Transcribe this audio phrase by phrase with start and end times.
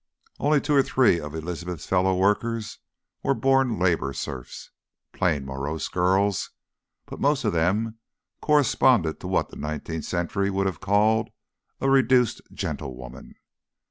[0.39, 2.79] Only two or three of Elizabeth's fellow workers
[3.21, 4.71] were born labour serfs;
[5.13, 6.49] plain, morose girls,
[7.05, 7.99] but most of them
[8.41, 11.29] corresponded to what the nineteenth century would have called
[11.79, 13.35] a "reduced" gentlewoman.